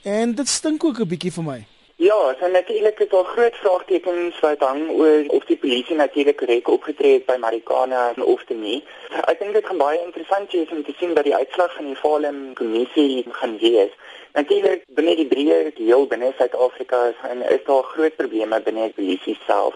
[0.03, 1.59] En dit stink ook 'n bietjie vir my.
[1.95, 6.67] Ja, so natuurlik is daar groot vraagtekens wat hang oor of die polisie natuurlik korrek
[6.67, 8.83] opgetree het by Marikana of nie.
[9.27, 11.95] Ek dink dit gaan baie interessant wees om te sien wat die uitslag van die
[11.95, 13.91] Fallen kommissie gaan wees.
[14.33, 19.37] Natuurlik binne die breër deel binne Suid-Afrika en is daar groot probleme binne die polisie
[19.47, 19.75] self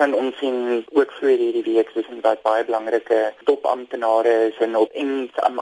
[0.00, 4.76] dan ons sien ook vir hierdie week soos in wat baie belangrike topamptenare is en
[4.80, 5.12] op en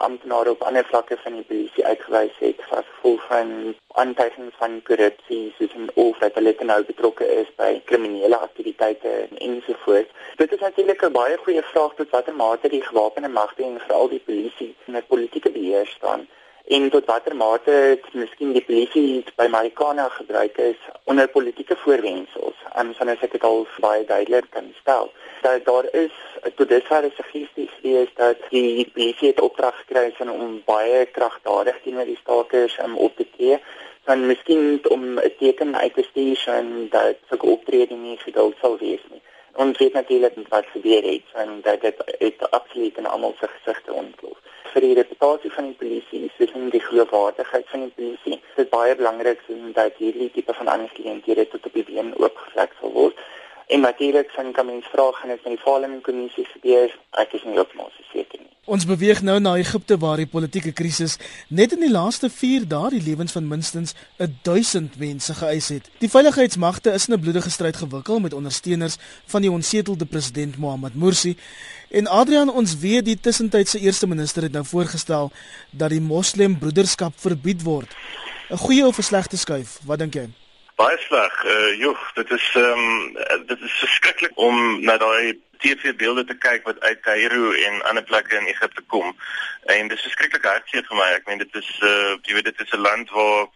[0.09, 3.51] amptenare op ander vlakke van die polisie uitgewys het as gevolg van
[4.03, 9.15] aantuigings van korrupsie soos in of dat hulle nou betrokke is by kriminele aktiwiteite
[9.49, 10.15] ensovoorts.
[10.43, 14.09] Dit is natuurlik 'n baie goeie vraag tot watter mate die gewapende magte en veral
[14.09, 16.29] die polisie in 'n politieke beheer staan
[16.69, 22.59] en tot watter mate dit miskien die polisie by Marikana gebruik is onder politieke voorwendsels.
[22.77, 25.09] En dan as ek dit al baie duidelik kan stel,
[25.43, 26.13] dat daar is
[26.61, 32.21] tot dusver suggesties gewees dat die polisie het opdrag gekry om baie kragtadig teenoor die
[32.21, 33.61] stakers um, op te tree
[34.09, 38.79] dan miskien om 'n teken uit te stuur en dat sulke optrede nie geduld sal
[38.79, 39.23] wees nie.
[39.55, 43.93] Ons weet natuurlik wat gebeur het en dat dit het absoluut in almal se gesigte
[43.93, 44.18] ontplof
[44.79, 48.37] vir die reputasie van die polisie, soos in die geloofwaardigheid van die polisie.
[48.55, 49.41] Dit is baie belangrik
[49.75, 53.19] dat hierdie tipe van aangeleenthede tot op die been oopgevlek sal word.
[53.75, 56.95] En natuurlik kan mens vra gaan dit met die Parlement kommissie gebeur.
[57.11, 58.28] Ek is nie opmaak seker nie.
[58.69, 61.15] Ons beweeg nou na Egipte waar die politieke krisis
[61.49, 63.95] net in die laaste 4 dae die lewens van minstens
[64.45, 65.87] 1000 mense geëis het.
[66.03, 70.95] Die veiligheidsmagte is in 'n bloedige stryd gewikkel met ondersteuners van die onsetelde president Mohamed
[70.95, 71.37] Morsi.
[71.91, 75.33] En Adrian, ons weet die tussentydse eerste minister het nou voorgestel
[75.71, 77.97] dat die moslimbroederskap verbied word.
[78.51, 79.79] 'n Goeie of 'n slegte skuif?
[79.85, 80.29] Wat dink jy?
[80.77, 81.45] Baie sleg.
[81.45, 86.65] Uh joh, dit is ehm um, dit is verskriklik om na daai TV-beelde te kyk
[86.65, 89.17] wat uit Kaïro en ander plekke in Egipte kom.
[89.65, 91.09] En dit is verskriklik hartseer vir my.
[91.19, 93.47] Ek meen dit is uh jy weet dit is 'n land waar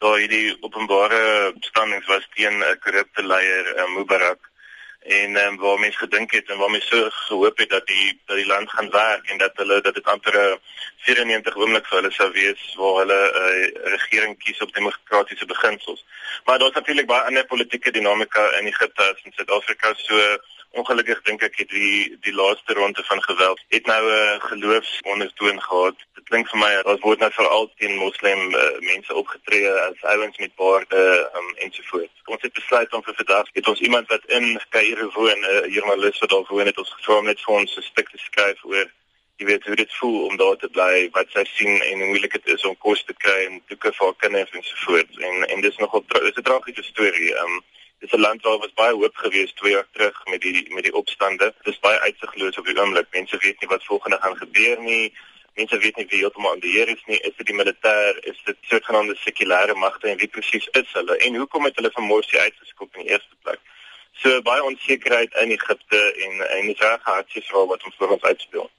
[0.00, 4.50] daar hierdie openbare standings was teen 'n korrupte leier, uh, Mubarak
[5.00, 8.36] en um, waar mense gedink het en waar mense so gehoop het dat die dat
[8.36, 10.58] die land gaan werk en dat hulle dat dit amper 'n
[11.06, 16.04] 94 oomblik vir hulle sou wees waar hulle 'n uh, regering kies op demokratiese beginsels.
[16.44, 20.38] Maar daar's natuurlik baie ander politieke dinamika in Egipte en Suid-Afrika so
[20.70, 25.62] ongelukkig dink ek het die die laaste ronde van geweld het nou 'n uh, geloofsondertoon
[25.62, 25.96] gehad.
[26.14, 30.38] Dit klink vir my as word nou veral teen moslim uh, mense opgetree as ouens
[30.38, 32.22] met baarde um, ensovoorts.
[32.24, 35.74] Ons het besluit om vir vandag het ons iemand wat in Kaïro woon, 'n uh,
[35.74, 38.64] joernalis wat daar woon het ons gevra om net vir ons 'n stuk te skryf
[38.64, 38.88] oor
[39.40, 42.32] jy weet hoe dit voel om daar te bly, wat sy sien en hoe moeilik
[42.38, 45.20] dit is om kos te kry en toeke vir haar kinders ensovoorts.
[45.28, 47.32] En en dis nogal dis 'n tragiese storie.
[47.44, 47.60] Um,
[48.00, 50.94] Dis 'n land waar was baie hoop geweest 2 jaar terug met die met die
[50.94, 51.54] opstande.
[51.62, 53.06] Dis baie uitsigloos op die oomblik.
[53.10, 55.12] Mense weet nie wat volgende gaan gebeur nie.
[55.54, 57.20] Mense weet nie wie heeltemal aan die heer is nie.
[57.20, 58.24] Is dit die militêr?
[58.32, 61.16] Is dit sogenaamde sekulêre magte en wie presies is hulle?
[61.16, 63.60] En hoekom het hulle van Morsi uitgeskop in die eerste plek?
[64.12, 68.22] So baie onsekerheid in Egipte en en dis reg hartseer vir wat ons voor ons
[68.22, 68.70] uitspeel.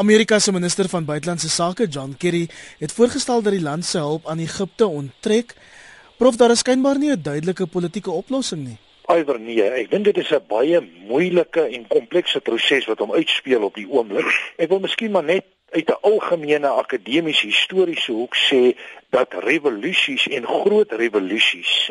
[0.00, 4.28] Amerika se minister van buitelandse sake, John Kerry, het voorgestel dat die land se hulp
[4.28, 5.52] aan Egipte onttrek
[6.16, 8.78] Prof daar is skynbaar nie 'n duidelike politieke oplossing nie.
[9.18, 13.62] Iwer nee, ek dink dit is 'n baie moeilike en komplekse proses wat hom uitspeel
[13.62, 14.28] op die oomblik.
[14.56, 18.76] Ek wil miskien maar net uit 'n algemene akademiese historiese hoek sê
[19.10, 21.90] dat revolusies en groot revolusies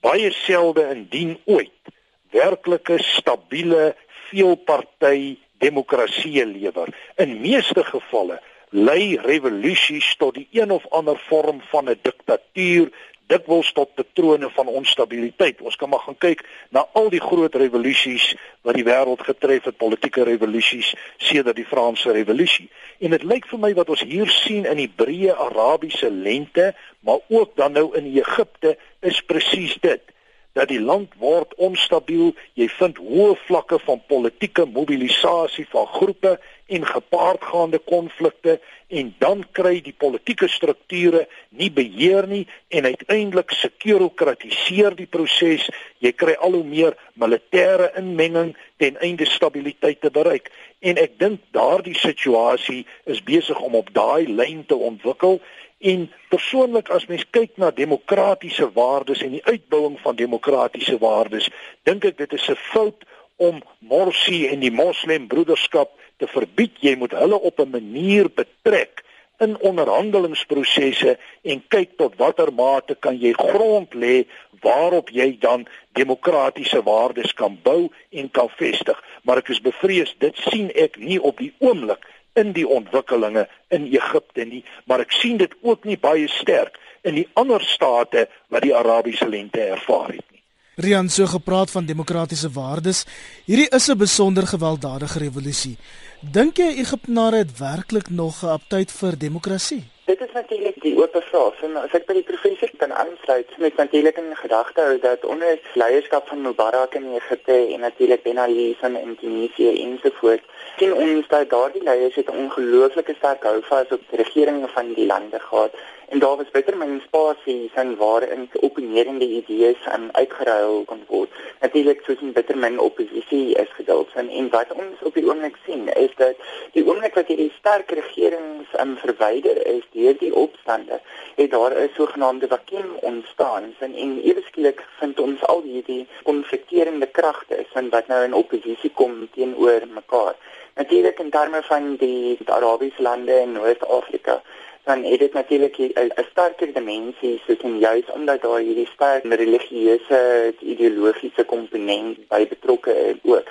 [0.00, 1.94] baie selde indien ooit
[2.30, 3.96] werklike stabiele
[4.30, 6.88] veelparty demokrasie lewer.
[7.16, 12.90] In meeste gevalle lei revolusies tot die een of ander vorm van 'n diktatuur,
[13.30, 15.60] dikwels tot patrone van onstabiliteit.
[15.60, 16.42] Ons kan maar gaan kyk
[16.74, 18.34] na al die groot revolusies
[18.66, 22.70] wat die wêreld getref het, politieke revolusies sedert die Franse revolusie.
[22.98, 27.22] En dit lyk vir my wat ons hier sien in die breë Arabiese lente, maar
[27.28, 30.02] ook dan nou in Egipte is presies dit
[30.52, 36.38] dat die land word onstabiel, jy vind hoë vlakke van politieke mobilisasie van groepe
[36.70, 38.58] en gepaardgaande konflikte
[38.88, 45.68] en dan kry die politieke strukture nie beheer nie en uiteindelik sekurokratiseer die proses.
[46.02, 50.50] Jy kry al hoe meer militêre inmenging ten einde stabiliteit te bereik.
[50.80, 55.38] En ek dink daardie situasie is besig om op daai lyn te ontwikkel
[55.80, 61.48] En persoonlik as mens kyk na demokratiese waardes en die uitbouing van demokratiese waardes,
[61.88, 63.04] dink ek dit is 'n fout
[63.36, 66.76] om Morsi en die Moslembroederskap te verbied.
[66.84, 69.04] Jy moet hulle op 'n manier betrek
[69.38, 74.26] in onderhandelingsprosesse en kyk tot watter mate kan jy grond lê
[74.60, 75.66] waarop jy dan
[75.96, 79.04] demokratiese waardes kan bou en kan vestig.
[79.22, 82.04] Maar ek is bevrees dit sien ek nie op die oomblik
[82.40, 87.16] in die ontwikkelinge in Egipte nie, maar ek sien dit ook nie baie sterk in
[87.20, 90.42] die ander state wat die Arabiese lente ervaar het nie.
[90.80, 93.04] Rian so gepraat van demokratiese waardes.
[93.44, 95.76] Hierdie is 'n besonder gewelddadige revolusie.
[96.20, 99.84] Dink jy Egiptenare het werklik nog 'n aptyd vir demokrasie?
[100.04, 101.62] Dit is natuurlik die oop vraag.
[101.62, 105.58] En as ek by die professor kan aansluit, met natuurlik in gedagte hou dat onder
[105.74, 110.46] leierskap van Mubarak in Egipte en natuurlik Ben Ali van Indonesië ensovoorts,
[110.80, 115.06] sien ons dat daardie leiers het 'n ongelooflike sterk houvas op die regeringe van die
[115.06, 115.72] lande gehad
[116.10, 121.30] en daar was bitter min spasie van waarin opinierende idees aan uitgeruil kon word.
[121.60, 125.56] Natuurlik soos 'n bitter min oppositie is geduld en en wat ons op die oomblik
[125.66, 126.36] sien is dat
[126.72, 131.00] die oomblik wat hierdie sterk regerings um, verwyder is deur die opstande,
[131.34, 137.06] het daar 'n sogenaamde vakuum ontstaan en en ewe skielik vind ons al hierdie konflikterende
[137.06, 140.34] kragte van wat nou in oppositie kom teenoor mekaar.
[140.80, 144.42] Natuurlik in terme van die, Arabiese lande in Noord-Afrika
[144.84, 150.54] dan het dit natuurlik 'n sterker dimensie soos en juis omdat daar hierdie sterk religieuse
[150.58, 153.44] ideologiese komponent by betrokke is ook.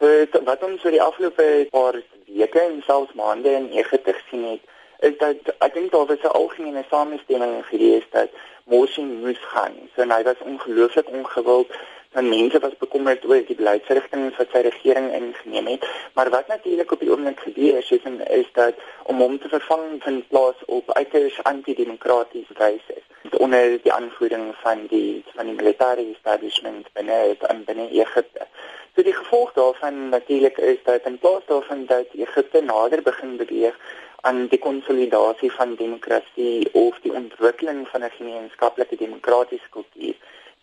[0.00, 0.08] So
[0.44, 4.62] wat ons oor die afgelope paar weke en selfs maande in Egipte gesien het,
[5.08, 8.30] is dat ek dink daar was 'n algemene samestemming gewees dat
[8.64, 9.74] Morsi moes gaan.
[9.94, 11.70] So hy was ongelooflik ongewild
[12.12, 15.86] en mense was bekommerd oor die beleidsrigtinge wat sy regering ingeneem het.
[16.14, 19.86] Maar wat natuurlik op die oomblik gebeur is, is, is dat om hom te vervang
[20.04, 23.00] van plaas op uiters antidemokratiese wyse
[23.38, 28.46] onder die aanvoering van die van die militêre establishment binne binne Egipte.
[28.94, 33.78] So die gevolg daarvan natuurlik is dat in plaas daarvan dat Egipte nader begin beweeg
[34.20, 40.14] aan die konsolidasie van demokrasie of die ontwikkeling van 'n gemeenskaplike demokratiese kultuur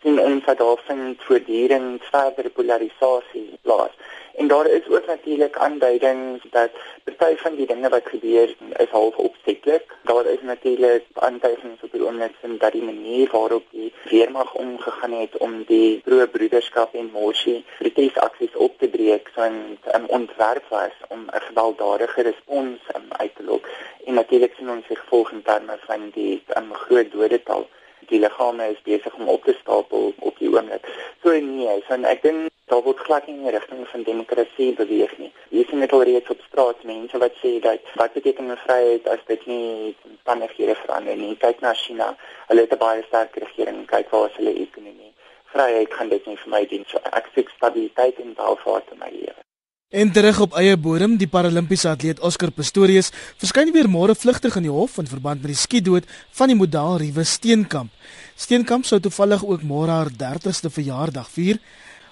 [0.01, 3.95] sien ons dat daar vind voortdurend verdere polarisasie plaas.
[4.39, 6.71] En daar is ook natuurlik aanduidings dat
[7.03, 9.95] party van die dinge wat gebeur is half opsetlik.
[10.03, 15.37] Daar is natuurlik aanduidings op die oomblik dat die manier waarop die weermag omgegaan het
[15.37, 21.21] om die pro-broederskap en Morsi protesaksies op te breek, so 'n um, ontwerp was om
[21.25, 23.67] 'n gewelddadige respons um, uit te lok.
[24.05, 27.67] En natuurlik sien ons sig volgens terme van die um, groot dodetal
[28.09, 30.85] die liggame is besig om op te stapel op die oomblik.
[31.23, 35.17] So nee, so ek dink daar word glad nie in die rigting van demokrasie beweeg
[35.17, 35.31] nie.
[35.49, 39.25] Hier sien net al reeds op straat mense wat sê dat wat beteken vryheid as
[39.31, 41.35] dit nie omstandighede verander nie.
[41.45, 42.13] Kyk na China.
[42.47, 43.85] Hulle het 'n baie sterk regering.
[43.93, 45.13] Kyk waar is hulle ekonomie.
[45.53, 46.85] Vryheid kan dit nie vir my dien.
[46.87, 49.48] So ek sê stabiliteit en welvaart in my lewe.
[49.89, 53.07] En terug op eie bodem, die Paralimpiese atleet Oscar Pistorius
[53.41, 56.05] verskyn weer môre vlugtig in die hof in verband met die skietdood
[56.37, 57.89] van die model Riewe Steenkamp.
[58.37, 61.57] Steenkamp sou toevallig ook môre haar 30ste verjaardag vier.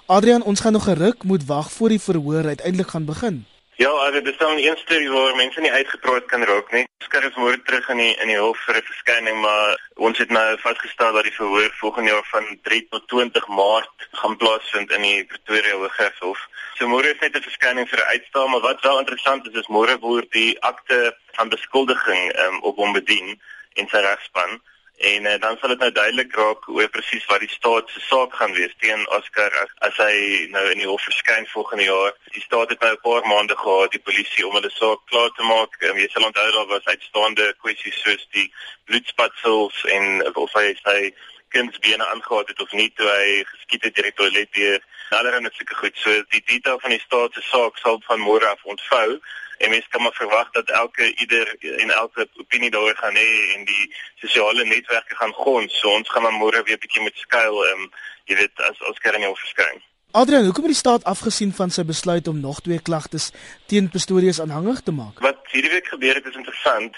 [0.09, 3.39] Adrian, ons gaan nog geruk moet wag voor die verhoor uiteindelik gaan begin.
[3.77, 6.87] Ja, also dis dan 'n eerste waar mense nie uitgepraat kan raak nie.
[6.99, 10.29] Oscar is môre terug in die in die hof vir 'n verskyning, maar ons het
[10.29, 15.01] nou vasgestel dat die verhoor volgende jaar van 3 tot 20 Maart gaan plaasvind in
[15.01, 16.39] die Pretoria Hooggeregshof.
[16.77, 19.67] So môre is net 'n verskyning vir 'n uitstel, maar wat wel interessant is is
[19.67, 23.41] môre word die akte van beskuldiging um, op hom bedien
[23.73, 24.61] en sy regspan
[24.97, 28.33] en uh, dan sal dit nou duidelik raak oor presies wat die staat se saak
[28.33, 32.15] gaan wees teen Oscar as, as hy nou in die hof verskyn volgende jaar.
[32.33, 35.43] Die staat het nou 'n paar maande gehad die polisie om hulle saak klaar te
[35.43, 35.77] maak.
[35.85, 38.49] Um, jy sal onthou daar was uitstaande kwessies soos die
[38.89, 41.13] bloedspatsels en of hy sy
[41.53, 44.79] kindsbene aangehad het of nie toe hy geskiet het deur die toilet deur
[45.09, 45.95] allerhande sulke goed.
[45.95, 49.19] So die detail van die staat se saak sal van môre af ontvou
[49.57, 53.65] en mens kan maar verwag dat elke ieder en elke opinie daaroor gaan hê en
[53.65, 55.79] die sosiale netwerke gaan gons.
[55.79, 57.91] So ons gaan maar môre weer bietjie met skuil ehm um,
[58.27, 59.79] jy weet as Karen of verskyn.
[60.11, 63.29] Adrian, hoekom het die staat afgesien van sy besluit om nog twee klagtes
[63.67, 65.19] teen Pistorius aanhangig te maak?
[65.19, 66.95] Wat hierdie week gebeur het is interessant.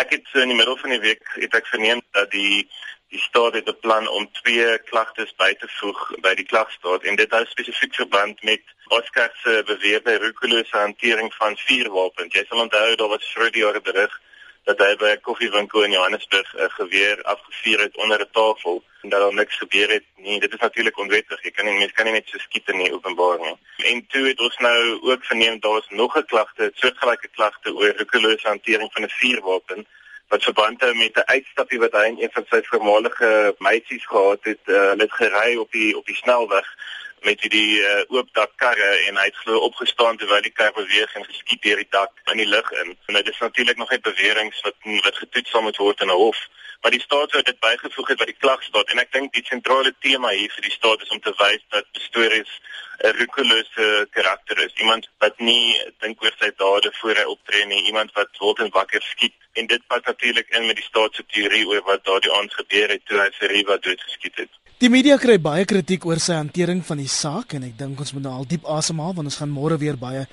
[0.00, 2.68] Ek het so in die middel van die week het ek verneem dat die
[3.12, 7.16] die staat het 'n plan om twee klagtes by te voeg by die klagstaat en
[7.16, 12.34] dit hou spesifiek verband met Oscar se beweerde roekelose hantering van vuurwapens.
[12.34, 14.20] Jy sal onthou daar was vroeër die jare berig
[14.64, 19.08] dat hy by 'n koffiewinkel in Johannesburg 'n geweer afgevuur het onder 'n tafel en
[19.08, 20.40] dat daar niks gebeur het nie.
[20.40, 21.42] Dit is natuurlik onwettig.
[21.42, 23.56] Jy kan nie mens kan nie net so skiet in openbaar nie.
[23.76, 27.74] En toe het ons nou ook verneem daar was nog 'n klagte, 'n soortgelyke klagte
[27.74, 29.86] oor roekelose hantering van 'n vuurwapen
[30.32, 34.42] wat verband hou met 'n uitstappie wat hy en een van sy voormalige meisies gehad
[34.50, 34.62] het.
[34.66, 36.68] Uh, hulle het gery op die op die snelweg
[37.24, 41.14] met die uh, oop dak karre en hy het glo opgestaan terwyl die kar beweeg
[41.14, 42.96] en geskiet deur die dak in die lug in.
[43.06, 46.20] En dit is natuurlik nog net beweringe wat wat getoets sal moet word in 'n
[46.24, 46.40] hof.
[46.82, 49.92] Maar die staat sou dit bygevoeg het by die klagstaat en ek dink die sentrale
[50.00, 52.52] tema hier vir die staat is om te wys dat stories
[53.02, 54.74] 'n rukulose karakter is.
[54.74, 58.74] Iemand wat nie dink oor sy dade voor hy optree nie, iemand wat wild en
[58.78, 62.32] wakker skiet en dit pas natuurlik in met die staat se teorie oor wat daardie
[62.32, 64.61] aand gebeur het toe hy vir Riva doodgeskiet het.
[64.82, 68.10] Die media kry baie kritiek oor sy hantering van die saak en ek dink ons
[68.16, 70.24] moet nou al diep asemhaal want ons gaan môre weer baie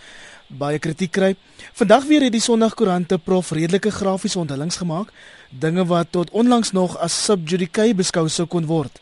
[0.62, 1.30] baie kritiek kry.
[1.78, 5.12] Vandag weer het die Sondagkoerante prof redelike grafiese onthullings gemaak,
[5.54, 8.98] dinge wat tot onlangs nog as subjudice beskou sou kon word.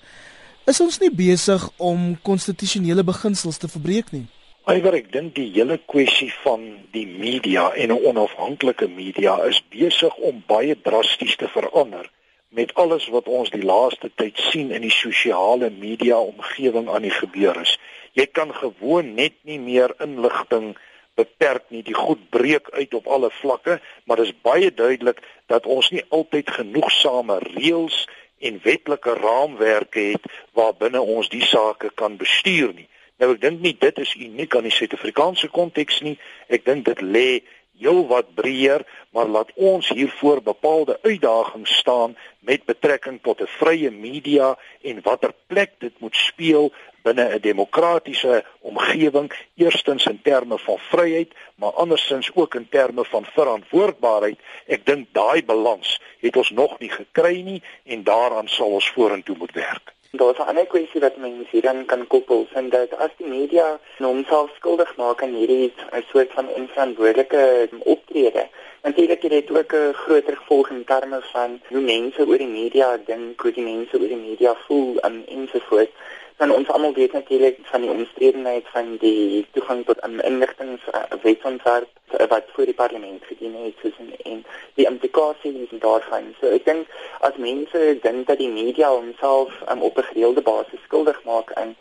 [0.68, 4.26] Is ons nie besig om konstitusionele beginsels te verbreek nie?
[4.68, 10.12] Eiwer, ek dink die hele kwessie van die media en 'n onafhanklike media is besig
[10.20, 12.12] om baie drasties te verander
[12.58, 17.14] met alles wat ons die laaste tyd sien in die sosiale media omgewing aan die
[17.14, 17.76] gebeur is.
[18.18, 20.72] Jy kan gewoon net nie meer inligting
[21.18, 21.84] beperk nie.
[21.86, 25.22] Die goed breek uit op alle vlakke, maar dit is baie duidelik
[25.54, 28.08] dat ons nie altyd genoegsame reëls
[28.42, 30.26] en wetlike raamwerke het
[30.58, 32.90] waarbinne ons die sake kan bestuur nie.
[33.22, 36.18] Nou ek dink nie dit is uniek aan die Suid-Afrikaanse konteks nie.
[36.50, 37.30] Ek dink dit lê
[37.78, 43.92] heel wat breër, maar laat ons hiervoor bepaalde uitdagings staan met betrekking tot 'n vrye
[43.92, 46.72] media en watter plek dit moet speel
[47.02, 53.26] binne 'n demokratiese omgewing, eerstens in terme van vryheid, maar andersins ook in terme van
[53.26, 54.40] verantwoordbaarheid.
[54.66, 59.38] Ek dink daai balans het ons nog nie gekry nie en daaraan sal ons vorentoe
[59.38, 59.97] moet werk.
[60.12, 64.50] Daar's 'n ander kwessie wat mense hierdan kan koppel, vind dat as die media homself
[64.56, 68.48] skuldig maak aan hierdie 'n soort van onverantwoordelike optrede,
[68.82, 72.98] natuurlik het dit ook 'n groter gevolg in terme van hoe mense oor die media
[73.06, 75.92] dink, hoe die mense oor die media voel en ensovoorts
[76.38, 81.90] dan ons almal weet natuurlik van die omstredenheid van die toegang tot inligting uh, wetsontwerp
[82.20, 86.36] uh, wat voor die parlement gedien het soos en, die implikasies daarvan.
[86.40, 86.86] So ek dink
[87.26, 91.76] as mense dink dat die media homself um, op 'n gereelde basis skuldig maak aan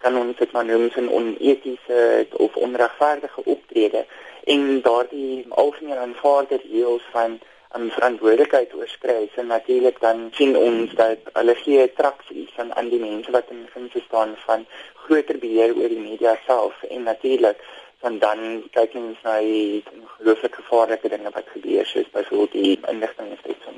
[0.00, 4.06] kan ons dit maar noem 'n onetiese of onregverdige optrede
[4.44, 7.40] en daardie algemeen aanvaarde reëls van
[7.76, 9.28] aan verantwoordelikheid oorskry.
[9.34, 13.68] So natuurlik dan sien ons dat hulle gee traksie van aan die mense wat in
[13.74, 14.66] funksie staan van
[15.04, 17.62] groter beheer oor die media self en natuurlik
[18.00, 19.84] van dan kyk ons na die
[20.16, 23.70] gelooflike gevaarlike dinge wat gebeur soos byvoorbeeld die inligtingstelsel.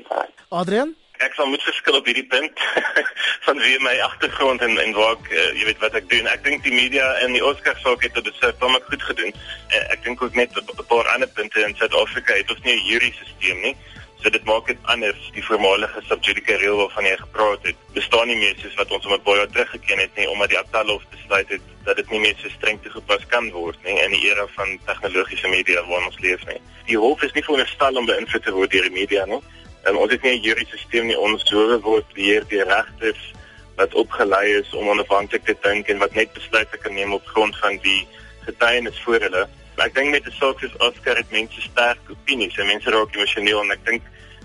[0.53, 0.95] Adrian
[1.25, 2.59] ek sal moet verskil op hierdie punt
[3.47, 6.27] van wie my agtergrond en en waar ek uh, jy weet wat ek doen.
[6.31, 9.33] Ek dink die media en die Oscar saak het dit self baie goed gedoen.
[9.71, 12.75] Uh, ek dink ook net op 'n paar ander punte in Suid-Afrika het ons nie
[12.75, 13.75] 'n jury-stelsel nie.
[14.23, 15.23] So dit maak dit anders.
[15.35, 19.13] Die voormalige subjudice reël waarvan jy gepraat het, bestaan nie meer soos wat ons om
[19.13, 22.49] 'n baie teruggeken het nie omdat die Appelhof besluit het dat dit nie meer so
[22.49, 26.61] streng toegepas kan word nie in die era van tegnologiese media waarin ons leef nie.
[26.85, 29.41] Die hof is nie veronderstel om beïnvloed te word deur die media nie.
[29.83, 31.19] Um, ons het nie 'n juridiese stelsel nie.
[31.19, 33.33] Ons howe word beheer deur regters
[33.75, 37.57] wat opgelei is om onafhanklik te dink en wat net besluite kan neem op grond
[37.57, 38.07] van die
[38.45, 39.47] getuienis voor hulle.
[39.75, 43.15] Maar ek dink met 'n saak soos Oscar het mense sterk opinies en mense raak
[43.15, 44.01] emosioneel en ek dink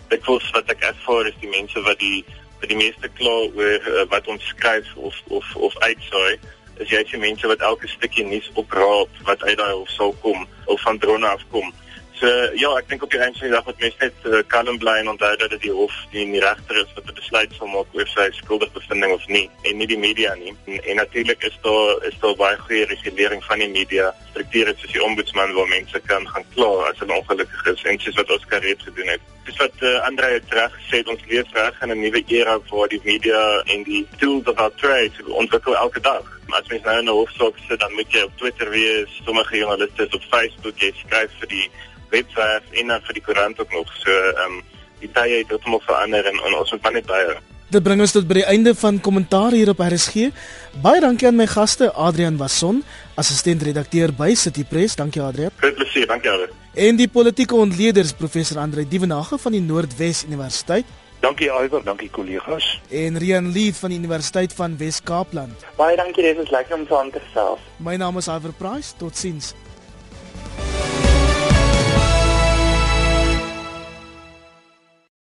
[0.08, 2.24] dit voels wat ek ervaar is die mense wat die
[2.60, 6.38] wat die meeste kla oor uh, wat ons skryf of of of uitsaai
[6.78, 10.46] is jy sien mense wat elke stukkie nuus opraap wat uit daai hof sal kom
[10.66, 11.72] of van drone afkom.
[12.18, 12.26] So
[12.58, 14.96] ja, ek dink op die einde van die dag moet mense net uh, kalm bly
[14.98, 17.94] en onthou dat dit die hof die, die regter is wat die besluit sal maak
[17.94, 20.50] oor sy skuldige bevinding of nie en nie die media nie.
[20.66, 24.96] En, en natuurlik is daar is daar baie goeie regulering van die media strukture soos
[24.96, 28.66] die ombudsman waar mense kan gaan kla as hulle ongelukkig is en soos wat Oscar
[28.66, 29.28] reeds gedoen het.
[29.46, 32.90] Dis wat uh, Andre het reg gesê, ons leef reg in 'n nuwe era waar
[32.90, 33.44] die media
[33.74, 36.26] en die tools of our trade ontwikkel elke dag.
[36.50, 40.08] As mens nou in 'n hofsaak sit, dan moet jy op Twitter wees, sommige joernaliste
[40.10, 41.70] op Facebook, jy skryf vir die
[42.10, 43.94] webwerf en dan vir die koerant ook nog.
[44.02, 44.62] So ehm um,
[44.98, 47.38] die tye het heeltemal verander en, en ons moet maar net byhou.
[47.68, 50.30] Dit bring ons tot by die einde van kommentaar hier op RSG.
[50.82, 52.80] Baie dankie aan my gaste Adrian Wasson,
[53.20, 54.96] assistent redakteur by City Press.
[54.96, 55.52] Dankie Adrian.
[55.60, 56.56] Groot plesier, dankie Adrian.
[56.78, 60.88] En die politieke ontleeders professor Andre Dievenage van die Noordwes Universiteit.
[61.20, 62.80] Dankie Iver, dankie kollegas.
[62.88, 65.64] En Rian Lee van die Universiteit van Wes-Kaapland.
[65.76, 67.60] Baie dankie, dit is lekker om saam te gesels.
[67.76, 68.94] My naam is Iver Price.
[68.96, 69.52] Totsiens.